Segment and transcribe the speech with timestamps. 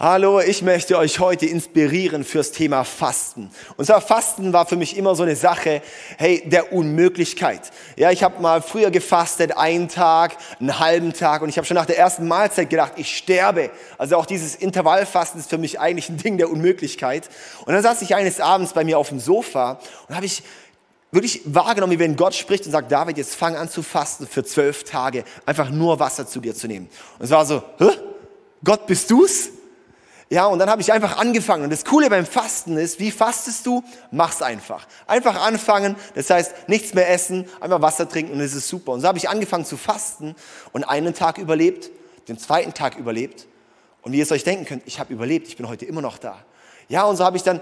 [0.00, 3.50] Hallo, ich möchte euch heute inspirieren fürs Thema Fasten.
[3.76, 5.82] Und zwar Fasten war für mich immer so eine Sache,
[6.18, 7.72] hey, der Unmöglichkeit.
[7.96, 11.74] Ja, ich habe mal früher gefastet, einen Tag, einen halben Tag und ich habe schon
[11.74, 13.70] nach der ersten Mahlzeit gedacht, ich sterbe.
[13.98, 17.28] Also auch dieses Intervallfasten ist für mich eigentlich ein Ding der Unmöglichkeit.
[17.64, 20.44] Und dann saß ich eines Abends bei mir auf dem Sofa und habe ich
[21.10, 24.44] wirklich wahrgenommen, wie wenn Gott spricht und sagt, David, jetzt fang an zu fasten für
[24.44, 26.88] zwölf Tage, einfach nur Wasser zu dir zu nehmen.
[27.18, 27.88] Und es war so, Hä?
[28.62, 29.57] Gott, bist du's?
[30.30, 31.64] Ja, und dann habe ich einfach angefangen.
[31.64, 33.82] Und das Coole beim Fasten ist, wie fastest du?
[34.10, 34.86] Mach's einfach.
[35.06, 38.92] Einfach anfangen, das heißt nichts mehr essen, einfach Wasser trinken und es ist super.
[38.92, 40.34] Und so habe ich angefangen zu fasten
[40.72, 41.90] und einen Tag überlebt,
[42.28, 43.46] den zweiten Tag überlebt.
[44.02, 46.18] Und wie ihr es euch denken könnt, ich habe überlebt, ich bin heute immer noch
[46.18, 46.36] da.
[46.88, 47.60] Ja, und so habe ich dann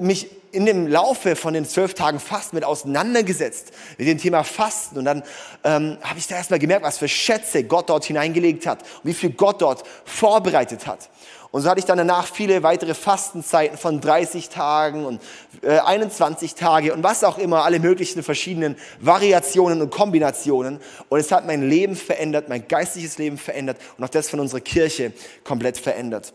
[0.00, 4.98] mich in dem Laufe von den zwölf Tagen Fasten mit auseinandergesetzt, mit dem Thema Fasten.
[4.98, 5.22] Und dann
[5.64, 9.14] ähm, habe ich da erstmal gemerkt, was für Schätze Gott dort hineingelegt hat und wie
[9.14, 11.10] viel Gott dort vorbereitet hat.
[11.50, 15.22] Und so hatte ich dann danach viele weitere Fastenzeiten von 30 Tagen und
[15.62, 20.80] äh, 21 Tage und was auch immer, alle möglichen verschiedenen Variationen und Kombinationen.
[21.08, 24.60] Und es hat mein Leben verändert, mein geistliches Leben verändert und auch das von unserer
[24.60, 25.12] Kirche
[25.44, 26.32] komplett verändert.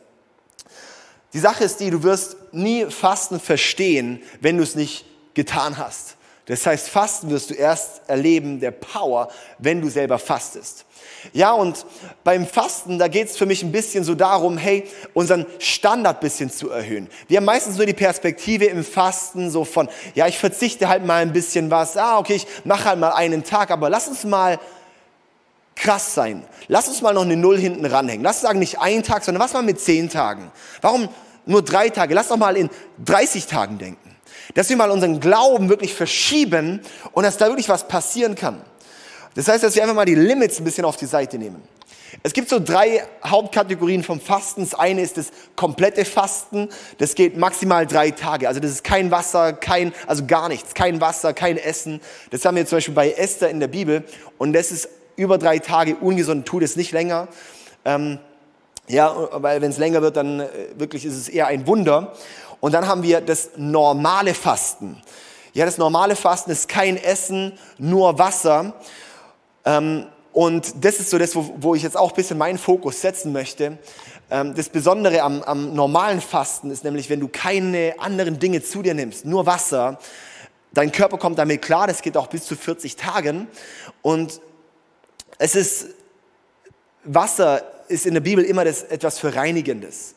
[1.33, 6.17] Die Sache ist die, du wirst nie Fasten verstehen, wenn du es nicht getan hast.
[6.47, 10.85] Das heißt, Fasten wirst du erst erleben, der Power, wenn du selber fastest.
[11.33, 11.85] Ja, und
[12.23, 16.49] beim Fasten, da geht es für mich ein bisschen so darum, hey, unseren Standard bisschen
[16.49, 17.07] zu erhöhen.
[17.27, 21.21] Wir haben meistens nur die Perspektive im Fasten so von, ja, ich verzichte halt mal
[21.21, 24.59] ein bisschen was, ah, okay, ich mache halt mal einen Tag, aber lass uns mal
[25.75, 26.43] krass sein.
[26.67, 28.23] Lass uns mal noch eine Null hinten ranhängen.
[28.23, 30.51] Lass uns sagen, nicht einen Tag, sondern was mal mit zehn Tagen?
[30.81, 31.09] Warum
[31.45, 32.13] nur drei Tage?
[32.13, 32.69] Lass doch mal in
[33.05, 34.15] 30 Tagen denken.
[34.53, 36.81] Dass wir mal unseren Glauben wirklich verschieben
[37.13, 38.61] und dass da wirklich was passieren kann.
[39.35, 41.61] Das heißt, dass wir einfach mal die Limits ein bisschen auf die Seite nehmen.
[42.23, 44.61] Es gibt so drei Hauptkategorien vom Fasten.
[44.61, 46.69] Das eine ist das komplette Fasten.
[46.97, 48.47] Das geht maximal drei Tage.
[48.47, 50.73] Also das ist kein Wasser, kein, also gar nichts.
[50.73, 52.01] Kein Wasser, kein Essen.
[52.29, 54.03] Das haben wir zum Beispiel bei Esther in der Bibel.
[54.37, 56.45] Und das ist über drei Tage ungesund.
[56.45, 57.27] Tut es nicht länger.
[57.85, 58.19] Ähm,
[58.87, 62.13] ja, weil wenn es länger wird, dann äh, wirklich ist es eher ein Wunder.
[62.59, 65.01] Und dann haben wir das normale Fasten.
[65.53, 68.73] Ja, das normale Fasten ist kein Essen, nur Wasser.
[69.65, 73.01] Ähm, und das ist so das, wo, wo ich jetzt auch ein bisschen meinen Fokus
[73.01, 73.77] setzen möchte.
[74.29, 78.81] Ähm, das Besondere am, am normalen Fasten ist nämlich, wenn du keine anderen Dinge zu
[78.81, 79.99] dir nimmst, nur Wasser,
[80.73, 83.47] dein Körper kommt damit klar, das geht auch bis zu 40 Tagen.
[84.01, 84.39] Und
[85.37, 85.87] es ist,
[87.03, 90.15] Wasser ist in der Bibel immer das, etwas für Reinigendes.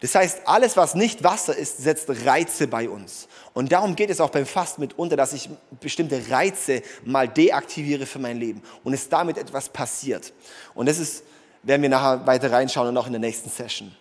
[0.00, 3.28] Das heißt, alles, was nicht Wasser ist, setzt Reize bei uns.
[3.54, 5.48] Und darum geht es auch beim Fasten mitunter, dass ich
[5.80, 10.34] bestimmte Reize mal deaktiviere für mein Leben und es damit etwas passiert.
[10.74, 11.24] Und das ist,
[11.62, 13.94] werden wir nachher weiter reinschauen und auch in der nächsten Session.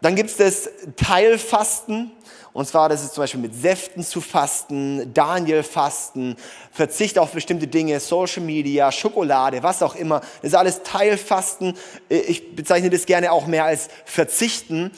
[0.00, 2.12] Dann gibt es das Teilfasten.
[2.52, 6.36] Und zwar, das ist zum Beispiel mit Säften zu fasten, Daniel-Fasten,
[6.72, 10.20] Verzicht auf bestimmte Dinge, Social Media, Schokolade, was auch immer.
[10.20, 11.76] Das ist alles Teilfasten.
[12.08, 14.90] Ich bezeichne das gerne auch mehr als Verzichten.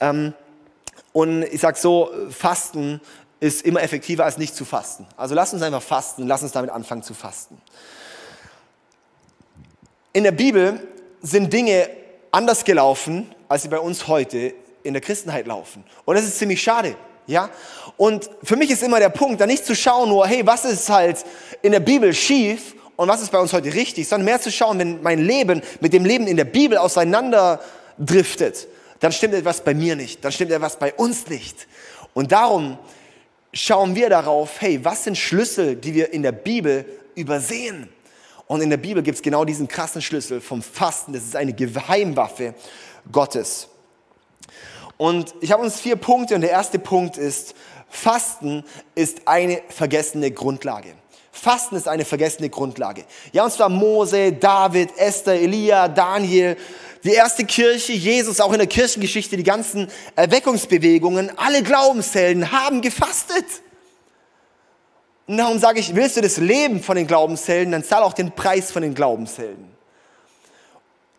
[0.00, 0.34] Ähm,
[1.12, 3.00] und ich sage so, Fasten
[3.40, 5.06] ist immer effektiver als nicht zu fasten.
[5.16, 7.60] Also lass uns einfach fasten, lass uns damit anfangen zu fasten.
[10.12, 10.86] In der Bibel
[11.22, 11.88] sind Dinge
[12.32, 15.82] anders gelaufen, als sie bei uns heute in der Christenheit laufen.
[16.04, 16.94] Und das ist ziemlich schade.
[17.26, 17.50] Ja?
[17.96, 20.88] Und für mich ist immer der Punkt, da nicht zu schauen, nur, hey, was ist
[20.88, 21.24] halt
[21.60, 24.78] in der Bibel schief und was ist bei uns heute richtig, sondern mehr zu schauen,
[24.78, 27.60] wenn mein Leben mit dem Leben in der Bibel auseinander
[27.98, 28.68] driftet,
[29.00, 31.66] dann stimmt etwas bei mir nicht, dann stimmt etwas bei uns nicht.
[32.14, 32.78] Und darum
[33.52, 36.84] schauen wir darauf, hey, was sind Schlüssel, die wir in der Bibel
[37.16, 37.88] übersehen?
[38.46, 41.12] Und in der Bibel gibt es genau diesen krassen Schlüssel vom Fasten.
[41.12, 42.54] Das ist eine Geheimwaffe
[43.10, 43.68] Gottes.
[44.96, 47.54] Und ich habe uns vier Punkte und der erste Punkt ist,
[47.88, 50.94] Fasten ist eine vergessene Grundlage.
[51.32, 53.04] Fasten ist eine vergessene Grundlage.
[53.32, 56.56] Ja, und zwar Mose, David, Esther, Elia, Daniel,
[57.02, 63.46] die erste Kirche, Jesus, auch in der Kirchengeschichte, die ganzen Erweckungsbewegungen, alle Glaubenshelden haben gefastet.
[65.26, 68.32] Und darum sage ich, willst du das Leben von den Glaubenshelden, dann zahl auch den
[68.32, 69.79] Preis von den Glaubenshelden.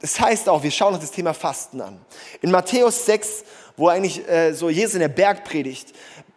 [0.01, 2.01] Das heißt auch, wir schauen uns das Thema Fasten an.
[2.41, 3.43] In Matthäus 6,
[3.77, 5.93] wo eigentlich äh, so Jesus in der Bergpredigt,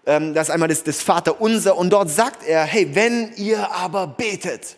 [0.07, 4.07] ähm, das ist einmal das, das Vaterunser und dort sagt er, hey, wenn ihr aber
[4.07, 4.77] betet,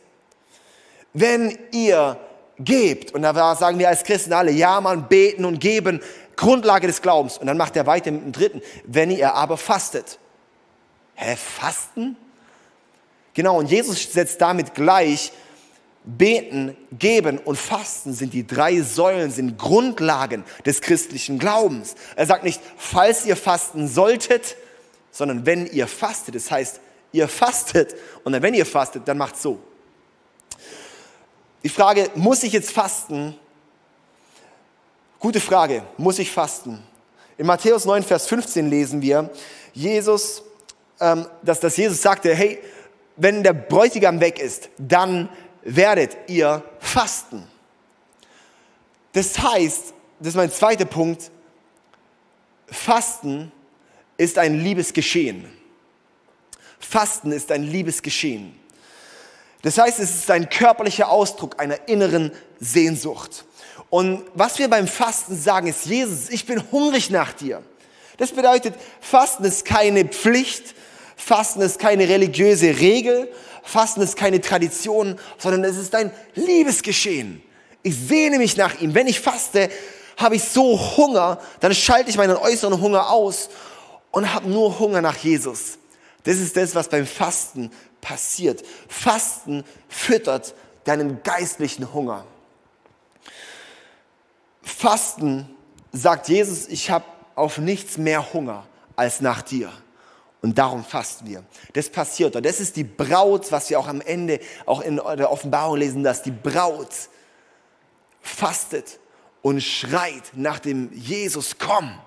[1.12, 2.18] wenn ihr
[2.58, 3.12] gebt.
[3.12, 6.00] Und da sagen wir als Christen alle, ja, man beten und geben,
[6.36, 7.38] Grundlage des Glaubens.
[7.38, 10.18] Und dann macht er weiter mit dem dritten, wenn ihr aber fastet.
[11.14, 12.16] Hä, fasten?
[13.34, 15.32] Genau, und Jesus setzt damit gleich
[16.06, 21.96] Beten, Geben und Fasten sind die drei Säulen, sind Grundlagen des christlichen Glaubens.
[22.14, 24.56] Er sagt nicht, falls ihr fasten solltet,
[25.10, 26.36] sondern wenn ihr fastet.
[26.36, 26.80] Das heißt,
[27.10, 29.58] ihr fastet und dann, wenn ihr fastet, dann macht so.
[31.64, 33.36] Die Frage, muss ich jetzt fasten?
[35.18, 36.80] Gute Frage, muss ich fasten?
[37.36, 39.30] In Matthäus 9, Vers 15 lesen wir,
[39.72, 40.44] Jesus,
[41.00, 42.60] ähm, dass, dass Jesus sagte, hey,
[43.16, 45.28] wenn der Bräutigam weg ist, dann
[45.66, 47.46] werdet ihr fasten.
[49.12, 51.30] Das heißt, das ist mein zweiter Punkt,
[52.68, 53.52] Fasten
[54.16, 55.50] ist ein Liebesgeschehen.
[56.78, 58.58] Fasten ist ein Liebesgeschehen.
[59.62, 62.30] Das heißt, es ist ein körperlicher Ausdruck einer inneren
[62.60, 63.44] Sehnsucht.
[63.90, 67.62] Und was wir beim Fasten sagen, ist, Jesus, ich bin hungrig nach dir.
[68.16, 70.75] Das bedeutet, Fasten ist keine Pflicht,
[71.16, 73.32] Fasten ist keine religiöse Regel,
[73.62, 77.42] Fasten ist keine Tradition, sondern es ist ein Liebesgeschehen.
[77.82, 78.94] Ich sehne mich nach ihm.
[78.94, 79.70] Wenn ich faste,
[80.16, 83.48] habe ich so Hunger, dann schalte ich meinen äußeren Hunger aus
[84.10, 85.78] und habe nur Hunger nach Jesus.
[86.24, 87.70] Das ist das, was beim Fasten
[88.00, 88.64] passiert.
[88.88, 90.54] Fasten füttert
[90.84, 92.24] deinen geistlichen Hunger.
[94.62, 95.48] Fasten
[95.92, 97.04] sagt Jesus, ich habe
[97.34, 98.66] auf nichts mehr Hunger
[98.96, 99.70] als nach dir.
[100.42, 101.44] Und darum fasten wir.
[101.72, 102.36] Das passiert.
[102.36, 106.04] Und das ist die Braut, was wir auch am Ende, auch in der Offenbarung lesen,
[106.04, 106.90] dass die Braut
[108.20, 108.98] fastet
[109.42, 111.98] und schreit nach dem Jesus, komm.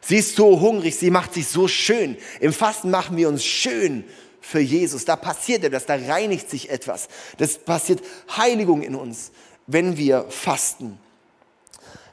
[0.00, 2.16] Sie ist so hungrig, sie macht sich so schön.
[2.40, 4.04] Im Fasten machen wir uns schön
[4.40, 5.04] für Jesus.
[5.04, 7.08] Da passiert etwas, da reinigt sich etwas.
[7.36, 8.02] Das passiert
[8.36, 9.32] Heiligung in uns,
[9.66, 10.98] wenn wir fasten.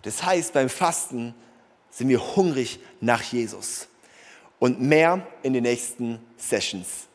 [0.02, 1.34] Das heißt, beim Fasten
[1.90, 3.88] sind wir hungrig nach Jesus
[4.60, 7.08] und mehr in den nächsten Sessions.